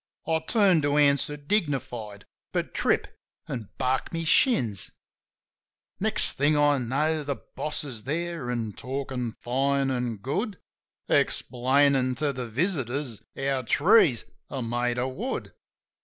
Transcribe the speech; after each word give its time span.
I 0.25 0.39
turn 0.39 0.81
to 0.81 0.97
answer 0.97 1.37
dignified; 1.37 2.25
but 2.53 2.73
trip, 2.73 3.15
an' 3.47 3.69
bark 3.77 4.11
my 4.11 4.23
shins. 4.23 4.87
THE 5.99 6.05
VISION 6.09 6.09
41 6.09 6.09
Next 6.09 6.31
thing 6.33 6.57
I 6.57 6.77
know 6.79 7.23
the 7.23 7.35
boss 7.55 7.83
is 7.83 8.01
there, 8.01 8.49
an' 8.49 8.73
talkin' 8.73 9.35
fine 9.43 9.91
an' 9.91 10.17
good, 10.17 10.57
Explainin' 11.07 12.15
to 12.15 12.33
the 12.33 12.49
visitors 12.49 13.21
how 13.35 13.61
trees 13.61 14.25
are 14.49 14.63
made 14.63 14.97
of 14.97 15.13
wood. 15.13 15.53